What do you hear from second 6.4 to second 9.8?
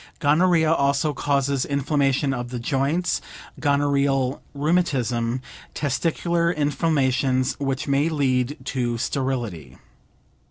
inflammations which may lead to sterility.